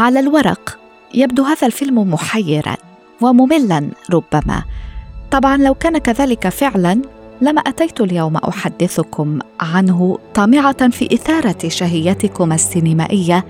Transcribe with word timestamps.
على 0.00 0.20
الورق. 0.20 0.78
يبدو 1.14 1.44
هذا 1.44 1.66
الفيلم 1.66 2.10
محيرا 2.10 2.76
ومملا 3.20 3.90
ربما. 4.10 4.64
طبعا 5.30 5.56
لو 5.56 5.74
كان 5.74 5.98
كذلك 5.98 6.48
فعلا 6.48 7.02
لما 7.40 7.60
أتيت 7.60 8.00
اليوم 8.00 8.36
أحدثكم 8.36 9.38
عنه 9.60 10.18
طامعة 10.34 10.88
في 10.88 11.14
إثارة 11.14 11.68
شهيتكم 11.68 12.52
السينمائية 12.52 13.44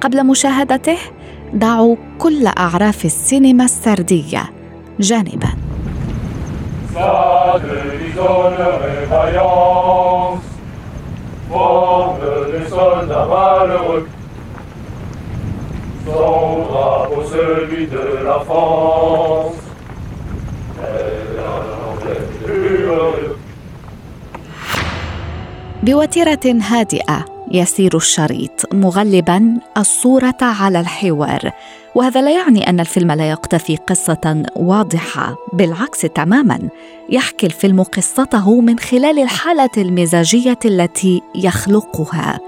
قبل 0.00 0.26
مشاهدته 0.26 0.96
ضعوا 1.56 1.96
كل 2.18 2.46
أعراف 2.46 3.04
السينما 3.04 3.64
السردية. 3.64 4.42
جانبا. 5.00 5.48
Celui 17.32 17.86
de 17.86 18.04
la 18.28 18.38
France. 18.46 19.62
بوتيرة 25.82 26.40
هادئة 26.44 27.24
يسير 27.50 27.96
الشريط 27.96 28.74
مغلبا 28.74 29.58
الصورة 29.76 30.36
على 30.42 30.80
الحوار 30.80 31.50
وهذا 31.94 32.22
لا 32.22 32.30
يعني 32.30 32.68
أن 32.68 32.80
الفيلم 32.80 33.12
لا 33.12 33.30
يقتفي 33.30 33.76
قصة 33.76 34.42
واضحة 34.56 35.36
بالعكس 35.52 36.00
تماما. 36.00 36.58
يحكي 37.10 37.46
الفيلم 37.46 37.82
قصته 37.82 38.60
من 38.60 38.78
خلال 38.78 39.18
الحالة 39.18 39.70
المزاجية 39.78 40.58
التي 40.64 41.22
يخلقها. 41.34 42.40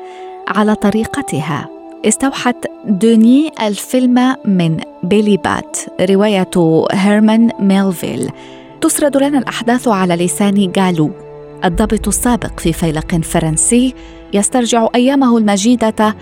على 0.49 0.75
طريقتها 0.75 1.69
استوحت 2.05 2.57
دوني 2.87 3.51
الفيلم 3.61 4.37
من 4.45 4.81
بيلي 5.03 5.37
بات 5.37 5.79
رواية 6.01 6.87
هيرمان 6.93 7.51
ميلفيل. 7.61 8.31
تسرد 8.81 9.17
لنا 9.17 9.39
الأحداث 9.39 9.89
على 9.89 10.17
لسان 10.17 10.73
جالو. 10.73 11.24
الضابط 11.65 12.09
السابق 12.09 12.61
في 12.61 12.73
فيلق 12.73 13.15
فرنسي 13.15 13.95
يسترجع 14.33 14.89
أيامه 14.95 15.39
المجيدة 15.39 16.17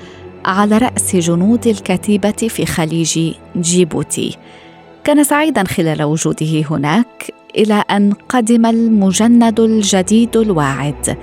على 0.45 0.79
رأس 0.79 1.17
جنود 1.17 1.67
الكتيبة 1.67 2.31
في 2.31 2.67
خليج 2.67 3.35
جيبوتي. 3.57 4.37
كان 5.05 5.25
سعيدا 5.25 5.65
خلال 5.65 6.03
وجوده 6.03 6.65
هناك 6.71 7.35
إلى 7.57 7.85
أن 7.91 8.13
قدم 8.29 8.67
المجند 8.67 9.61
الجديد 9.61 10.37
الواعد. 10.37 11.17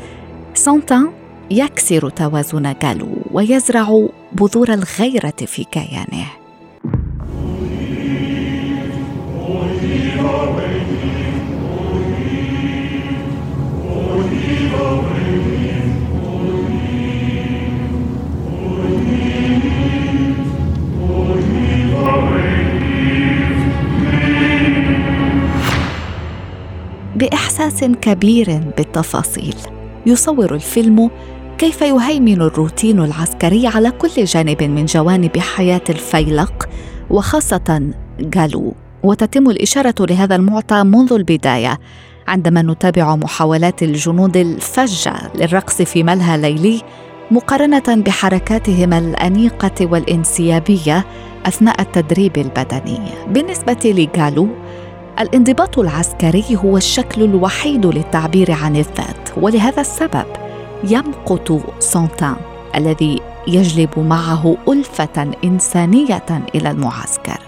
سانتان 0.53 1.11
يكسر 1.51 2.09
توازن 2.09 2.75
جالو 2.81 3.07
ويزرع 3.31 4.07
بذور 4.31 4.73
الغيرة 4.73 5.33
في 5.45 5.63
كيانه. 5.63 6.38
كبير 27.85 28.61
بالتفاصيل. 28.77 29.55
يصور 30.05 30.55
الفيلم 30.55 31.09
كيف 31.57 31.81
يهيمن 31.81 32.41
الروتين 32.41 32.99
العسكري 32.99 33.67
على 33.67 33.91
كل 33.91 34.23
جانب 34.23 34.63
من 34.63 34.85
جوانب 34.85 35.37
حياة 35.37 35.81
الفيلق 35.89 36.69
وخاصة 37.09 37.91
جالو. 38.19 38.73
وتتم 39.03 39.49
الإشارة 39.49 39.95
لهذا 39.99 40.35
المعطى 40.35 40.83
منذ 40.83 41.13
البداية 41.13 41.79
عندما 42.27 42.61
نتابع 42.61 43.15
محاولات 43.15 43.83
الجنود 43.83 44.37
الفجة 44.37 45.13
للرقص 45.35 45.81
في 45.81 46.03
ملهى 46.03 46.37
ليلي 46.37 46.81
مقارنة 47.31 47.83
بحركاتهم 48.05 48.93
الأنيقة 48.93 49.85
والانسيابية 49.85 51.05
أثناء 51.45 51.81
التدريب 51.81 52.37
البدني. 52.37 52.99
بالنسبة 53.27 53.77
لجالو 53.85 54.47
الانضباط 55.19 55.79
العسكري 55.79 56.45
هو 56.55 56.77
الشكل 56.77 57.23
الوحيد 57.23 57.85
للتعبير 57.85 58.51
عن 58.51 58.75
الذات 58.75 59.29
ولهذا 59.37 59.81
السبب 59.81 60.25
يمقت 60.83 61.53
سانتان 61.79 62.35
الذي 62.75 63.21
يجلب 63.47 63.99
معه 63.99 64.57
ألفة 64.67 65.31
إنسانية 65.43 66.43
إلى 66.55 66.71
المعسكر. 66.71 67.39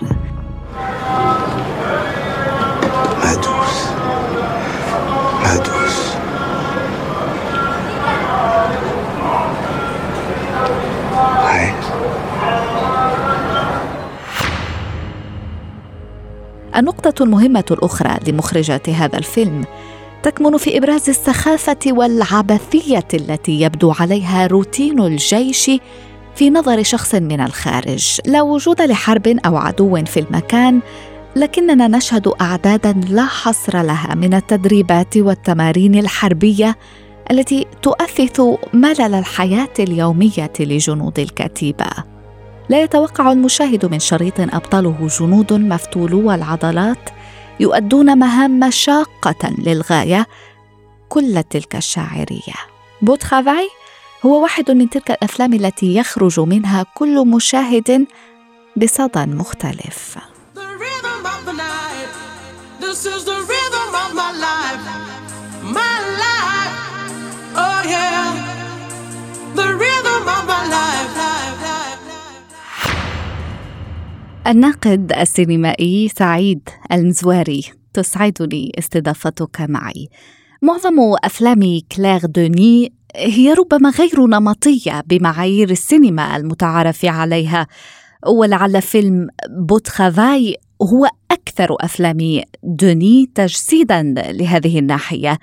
النقطة 16.75 17.23
المهمة 17.23 17.63
الأخرى 17.71 18.17
لمخرجة 18.27 18.81
هذا 18.87 19.17
الفيلم. 19.17 19.65
تكمن 20.23 20.57
في 20.57 20.77
إبراز 20.77 21.09
السخافة 21.09 21.77
والعبثية 21.87 23.07
التي 23.13 23.61
يبدو 23.61 23.93
عليها 23.99 24.47
روتين 24.47 24.99
الجيش 24.99 25.71
في 26.35 26.49
نظر 26.49 26.83
شخص 26.83 27.15
من 27.15 27.41
الخارج. 27.41 28.19
لا 28.25 28.41
وجود 28.41 28.81
لحرب 28.81 29.27
أو 29.27 29.57
عدو 29.57 30.05
في 30.05 30.19
المكان 30.19 30.79
لكننا 31.35 31.87
نشهد 31.87 32.27
أعدادا 32.41 32.93
لا 33.09 33.25
حصر 33.25 33.81
لها 33.81 34.15
من 34.15 34.33
التدريبات 34.33 35.17
والتمارين 35.17 35.95
الحربية 35.95 36.75
التي 37.31 37.65
تؤثث 37.81 38.41
ملل 38.73 39.15
الحياة 39.15 39.73
اليومية 39.79 40.53
لجنود 40.59 41.19
الكتيبة. 41.19 41.88
لا 42.71 42.83
يتوقع 42.83 43.31
المشاهد 43.31 43.85
من 43.85 43.99
شريط 43.99 44.39
ابطاله 44.39 45.07
جنود 45.19 45.53
مفتولو 45.53 46.31
العضلات 46.31 47.09
يؤدون 47.59 48.17
مهام 48.17 48.71
شاقة 48.71 49.55
للغاية 49.57 50.27
كل 51.09 51.43
تلك 51.49 51.75
الشاعرية. 51.75 52.55
بوتخافاي 53.01 53.69
هو 54.25 54.41
واحد 54.44 54.71
من 54.71 54.89
تلك 54.89 55.12
الأفلام 55.12 55.53
التي 55.53 55.95
يخرج 55.95 56.39
منها 56.39 56.85
كل 56.95 57.27
مشاهد 57.27 58.07
بصدى 58.77 59.25
مختلف. 59.25 60.17
The 62.81 63.40
الناقد 74.47 75.13
السينمائي 75.13 76.07
سعيد 76.07 76.69
المزواري 76.91 77.63
تسعدني 77.93 78.71
استضافتك 78.79 79.61
معي. 79.61 80.09
معظم 80.61 80.99
أفلام 81.23 81.79
كلير 81.95 82.25
دوني 82.25 82.93
هي 83.15 83.53
ربما 83.53 83.89
غير 83.89 84.25
نمطية 84.27 85.03
بمعايير 85.05 85.69
السينما 85.69 86.35
المتعارف 86.38 87.05
عليها 87.05 87.67
ولعل 88.27 88.81
فيلم 88.81 89.27
fr: 89.50 89.73
Beau 89.73 90.03
travail 90.03 90.57
هو 90.83 91.07
أكثر 91.31 91.75
أفلام 91.81 92.42
دوني 92.63 93.30
تجسيدا 93.36 94.13
لهذه 94.18 94.80
الناحية. 94.80 95.38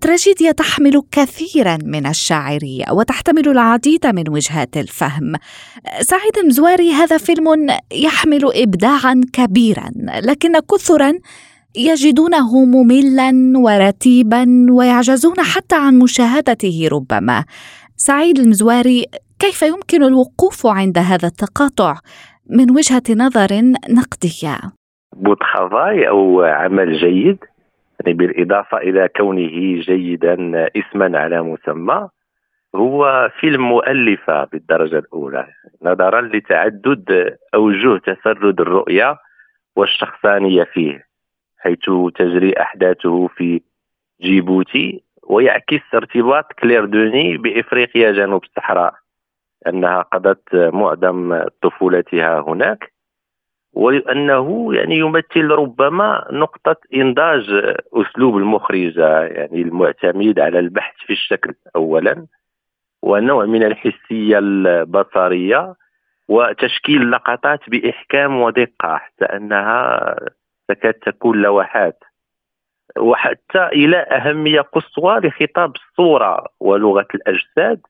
تراجيديا 0.00 0.52
تحمل 0.52 1.02
كثيرا 1.10 1.78
من 1.84 2.06
الشاعرية 2.06 2.84
وتحتمل 2.92 3.48
العديد 3.48 4.06
من 4.06 4.28
وجهات 4.28 4.76
الفهم. 4.76 5.32
سعيد 6.00 6.38
المزواري 6.38 6.92
هذا 6.92 7.18
فيلم 7.18 7.66
يحمل 7.92 8.50
إبداعا 8.54 9.20
كبيرا 9.32 9.90
لكن 10.22 10.58
كثرا 10.58 11.12
يجدونه 11.76 12.64
مملا 12.64 13.52
ورتيبا 13.58 14.66
ويعجزون 14.70 15.40
حتى 15.40 15.76
عن 15.76 15.98
مشاهدته 15.98 16.88
ربما. 16.92 17.44
سعيد 17.96 18.38
المزواري 18.38 19.06
كيف 19.38 19.62
يمكن 19.62 20.02
الوقوف 20.02 20.66
عند 20.66 20.98
هذا 20.98 21.28
التقاطع؟ 21.28 21.98
من 22.50 22.70
وجهة 22.70 23.02
نظر 23.10 23.72
نقدية 25.18 25.24
بوتخافاي 25.24 26.08
أو 26.08 26.42
عمل 26.42 26.92
جيد 26.96 27.38
يعني 28.00 28.14
بالإضافة 28.14 28.78
إلى 28.78 29.08
كونه 29.16 29.80
جيدا 29.80 30.68
اسما 30.76 31.18
على 31.18 31.42
مسمى 31.42 32.08
هو 32.74 33.30
فيلم 33.40 33.62
مؤلفة 33.62 34.44
بالدرجة 34.44 34.98
الأولى 34.98 35.46
نظرا 35.82 36.20
لتعدد 36.20 37.36
أوجه 37.54 37.98
تفرد 37.98 38.60
الرؤية 38.60 39.16
والشخصانية 39.76 40.64
فيه 40.64 41.06
حيث 41.58 41.90
تجري 42.14 42.52
أحداثه 42.60 43.26
في 43.26 43.60
جيبوتي 44.22 45.02
ويعكس 45.22 45.94
ارتباط 45.94 46.52
كلير 46.52 46.84
دوني 46.84 47.36
بإفريقيا 47.36 48.12
جنوب 48.12 48.44
الصحراء 48.44 48.94
أنها 49.66 50.02
قضت 50.02 50.54
معظم 50.54 51.42
طفولتها 51.62 52.40
هناك. 52.40 52.92
وأنه 53.72 54.74
يعني 54.74 54.98
يمثل 54.98 55.50
ربما 55.50 56.26
نقطة 56.32 56.76
إنضاج 56.94 57.74
أسلوب 57.94 58.36
المخرجة 58.36 59.20
يعني 59.20 59.62
المعتمد 59.62 60.40
على 60.40 60.58
البحث 60.58 60.94
في 61.06 61.12
الشكل 61.12 61.54
أولا 61.76 62.26
ونوع 63.02 63.44
من 63.44 63.62
الحسية 63.62 64.38
البصرية 64.38 65.74
وتشكيل 66.28 67.10
لقطات 67.10 67.60
بإحكام 67.70 68.40
ودقة 68.40 68.96
حتى 68.96 69.24
أنها 69.24 70.14
تكاد 70.68 70.94
تكون 70.94 71.42
لوحات. 71.42 71.98
وحتى 72.98 73.66
إلى 73.66 73.96
أهمية 73.96 74.60
قصوى 74.60 75.18
لخطاب 75.18 75.72
الصورة 75.76 76.44
ولغة 76.60 77.06
الأجساد 77.14 77.80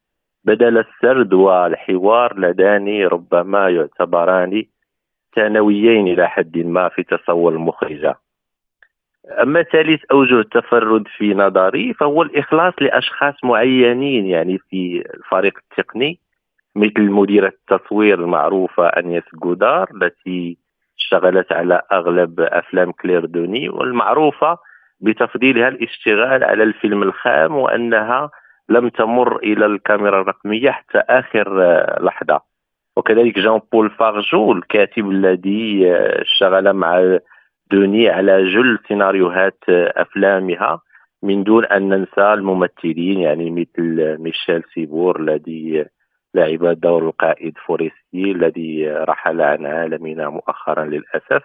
بدل 0.45 0.79
السرد 0.79 1.33
والحوار 1.33 2.39
لدان 2.39 3.03
ربما 3.03 3.69
يعتبران 3.69 4.65
ثانويين 5.39 6.09
إلى 6.09 6.29
حد 6.29 6.59
ما 6.59 6.89
في 6.89 7.03
تصور 7.03 7.53
المخرجة 7.53 8.15
أما 9.43 9.63
ثالث 9.63 10.03
أوجه 10.13 10.41
التفرد 10.41 11.05
في 11.17 11.35
نظري 11.35 11.95
فهو 11.95 12.23
الإخلاص 12.23 12.75
لأشخاص 12.81 13.35
معينين 13.45 14.27
يعني 14.27 14.59
في 14.59 15.05
الفريق 15.15 15.59
التقني 15.59 16.21
مثل 16.77 17.03
مديرة 17.11 17.49
التصوير 17.49 18.21
المعروفة 18.21 18.87
أنييس 18.87 19.23
جودار 19.35 19.89
التي 19.95 20.59
اشتغلت 20.99 21.53
على 21.53 21.83
أغلب 21.93 22.41
أفلام 22.41 22.93
كلير 22.93 23.25
دوني 23.25 23.69
والمعروفة 23.69 24.59
بتفضيلها 25.01 25.69
الاشتغال 25.69 26.45
على 26.45 26.63
الفيلم 26.63 27.03
الخام 27.03 27.57
وأنها 27.57 28.31
لم 28.69 28.89
تمر 28.89 29.37
إلى 29.37 29.67
الكاميرا 29.67 30.21
الرقمية 30.21 30.71
حتى 30.71 30.99
آخر 30.99 31.47
لحظة. 32.01 32.41
وكذلك 32.99 33.39
جان 33.39 33.61
بول 33.73 33.91
فارجو 33.91 34.53
الكاتب 34.53 35.11
الذي 35.11 35.93
آه، 35.93 36.23
اشتغل 36.23 36.73
مع 36.73 37.19
دوني 37.71 38.09
على 38.09 38.45
جل 38.55 38.79
سيناريوهات 38.89 39.59
آه، 39.69 39.93
أفلامها 39.97 40.81
من 41.23 41.45
دون 41.45 41.65
أن 41.65 41.89
ننسى 41.89 42.33
الممثلين 42.33 43.21
يعني 43.21 43.51
مثل 43.51 44.17
ميشيل 44.19 44.63
سيبور 44.75 45.21
الذي 45.21 45.87
لعب 46.35 46.81
دور 46.81 47.09
القائد 47.09 47.59
فوريستي 47.67 48.33
الذي 48.33 48.91
رحل 48.91 49.41
عن 49.41 49.67
عالمنا 49.67 50.29
مؤخرا 50.29 50.85
للأسف. 50.85 51.43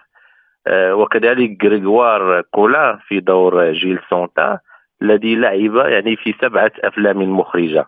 وكذلك 0.70 1.64
غريغوار 1.64 2.40
كولان 2.40 2.98
في 3.08 3.20
دور 3.20 3.72
جيل 3.72 3.98
سونتان 4.10 4.58
الذي 5.02 5.36
لعب 5.36 5.76
يعني 5.76 6.16
في 6.16 6.34
سبعة 6.42 6.72
أفلام 6.84 7.22
مخرجة. 7.38 7.86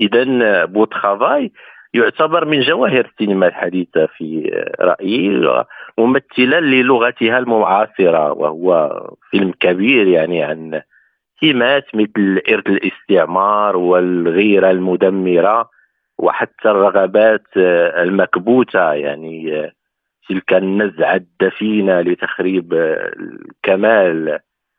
إذا 0.00 0.24
Beau 0.64 0.96
travail 0.96 1.52
يعتبر 1.94 2.44
من 2.44 2.60
جواهر 2.60 3.04
السينما 3.12 3.46
الحديثة 3.46 4.06
في 4.06 4.50
رأيي 4.80 5.64
ممثلا 5.98 6.60
للغتها 6.60 7.38
المعاصرة 7.38 8.32
وهو 8.32 9.00
فيلم 9.30 9.52
كبير 9.60 10.06
يعني 10.06 10.42
عن 10.42 10.82
سمات 11.40 11.94
مثل 11.94 12.42
إرث 12.48 12.66
الاستعمار 12.66 13.76
والغيرة 13.76 14.70
المدمرة 14.70 15.70
وحتى 16.18 16.70
الرغبات 16.70 17.46
المكبوتة 17.56 18.92
يعني 18.92 19.70
تلك 20.28 20.52
النزعة 20.52 21.14
الدفينة 21.14 22.00
لتخريب 22.00 22.74
الكمال 22.74 24.38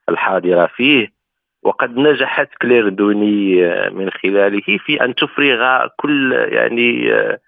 الحاضرة 0.10 0.66
فيه. 0.76 1.21
وقد 1.64 1.98
نجحت 1.98 2.50
كلير 2.62 2.90
دوني 2.90 3.66
آه، 3.66 3.90
من 3.90 4.10
خلاله 4.10 4.78
في 4.86 5.04
أن 5.04 5.16
تفرغ 5.16 5.88
كل 5.98 6.34
يعني 6.34 7.14
آه، 7.14 7.40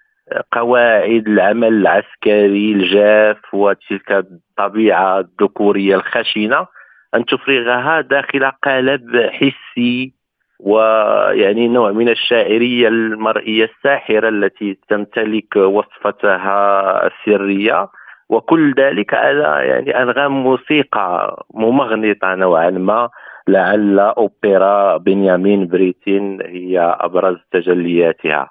قواعد 0.52 1.28
العمل 1.28 1.68
العسكري 1.68 2.72
الجاف 2.72 3.54
وتلك 3.54 4.12
الطبيعة 4.12 5.18
الذكورية 5.20 5.94
الخشنة 5.94 6.66
أن 7.14 7.24
تفرغها 7.24 8.00
داخل 8.00 8.50
قالب 8.50 9.16
حسي 9.16 10.14
ويعني 10.60 11.68
نوع 11.68 11.92
من 11.92 12.08
الشاعرية 12.08 12.88
المرئية 12.88 13.64
الساحرة 13.64 14.28
التي 14.28 14.78
تمتلك 14.88 15.56
وصفتها 15.56 17.06
السرية. 17.06 17.88
وكل 18.28 18.74
ذلك 18.78 19.14
على 19.14 19.68
يعني 19.68 20.02
أنغام 20.02 20.32
موسيقى 20.32 21.36
ممغنطة 21.54 22.34
نوعا 22.34 22.70
ما. 22.70 23.08
لعل 23.48 23.98
أوبرا 23.98 24.96
بنيامين 24.96 25.66
بريتين 25.66 26.42
هي 26.42 26.96
أبرز 27.00 27.36
تجلياتها. 27.50 28.50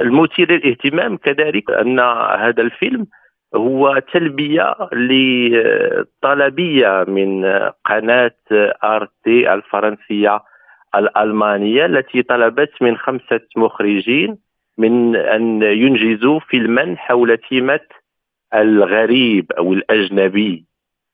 المثير 0.00 0.52
للاهتمام 0.52 1.16
كذلك 1.16 1.70
أن 1.70 2.00
هذا 2.38 2.62
الفيلم 2.62 3.06
هو 3.54 4.02
تلبية 4.12 4.74
لطلبية 4.92 7.04
من 7.08 7.44
قناة 7.84 8.36
ارتي 8.84 9.54
الفرنسية 9.54 10.40
الألمانية 10.94 11.86
التي 11.86 12.22
طلبت 12.22 12.72
من 12.80 12.96
خمسة 12.96 13.40
مخرجين 13.56 14.38
من 14.78 15.16
أن 15.16 15.62
ينجزوا 15.62 16.40
فيلما 16.40 16.96
حول 16.96 17.36
تيمة 17.36 17.80
الغريب 18.54 19.52
أو 19.52 19.72
الأجنبي. 19.72 20.64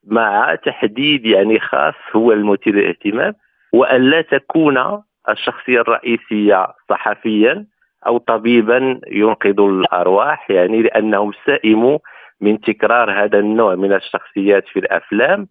مع 0.07 0.55
تحديد 0.55 1.25
يعني 1.25 1.59
خاص 1.59 1.93
هو 2.15 2.31
المثير 2.31 2.75
للاهتمام 2.75 3.33
وأن 3.73 4.01
لا 4.01 4.21
تكون 4.21 5.01
الشخصية 5.29 5.81
الرئيسية 5.81 6.67
صحفيا 6.89 7.65
أو 8.07 8.17
طبيبا 8.17 8.99
ينقذ 9.07 9.59
الأرواح 9.59 10.51
يعني 10.51 10.81
لأنهم 10.81 11.31
سئموا 11.45 11.99
من 12.41 12.61
تكرار 12.61 13.23
هذا 13.23 13.39
النوع 13.39 13.75
من 13.75 13.93
الشخصيات 13.93 14.67
في 14.67 14.79
الأفلام. 14.79 15.47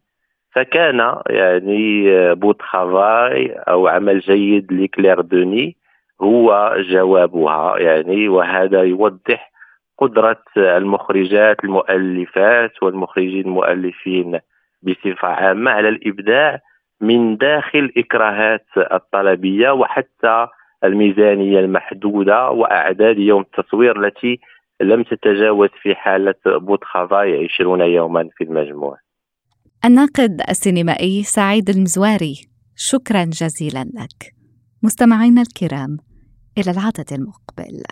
فكان 0.55 1.17
يعني 1.31 2.05
Beau 2.35 2.63
travail 2.63 3.53
أو 3.53 3.89
عمل 3.89 4.21
جيد 4.21 4.73
لكلير 4.73 5.21
دوني 5.21 5.77
هو 6.23 6.77
جوابها 6.79 7.79
يعني 7.79 8.29
وهذا 8.29 8.83
يوضح 8.83 9.53
قدرة 10.03 10.43
المخرجات 10.57 11.65
المؤلفات 11.65 12.83
والمخرجين 12.83 13.41
المؤلفين 13.41 14.39
بصفة 14.83 15.29
عامة 15.29 15.71
على 15.71 15.89
الإبداع 15.89 16.61
من 17.01 17.37
داخل 17.37 17.93
إكراهات 17.97 18.67
الطلبية 18.93 19.71
وحتى 19.71 20.47
الميزانية 20.85 21.61
المحدودة 21.61 22.51
وأعداد 22.51 23.19
يوم 23.19 23.41
التصوير 23.43 24.05
التي 24.05 24.41
لم 24.81 25.03
تتجاوز 25.03 25.69
في 25.83 25.95
حالة 25.95 26.35
بوتخافاي 26.47 27.49
20 27.55 27.81
يوما 27.81 28.29
في 28.37 28.45
المجموع. 28.45 28.97
الناقد 29.85 30.41
السينمائي 30.49 31.23
سعيد 31.23 31.71
المزواري 31.71 32.35
شكرا 32.77 33.25
جزيلا 33.25 33.85
لك. 33.85 34.33
مستمعينا 34.83 35.43
الكرام 35.43 35.97
إلى 36.59 36.71
العدد 36.71 37.13
المقبل. 37.13 37.83